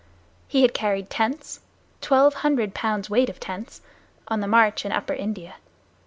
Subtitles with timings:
[0.47, 1.59] He had carried tents,
[2.01, 3.81] twelve hundred pounds' weight of tents,
[4.27, 5.57] on the march in Upper India.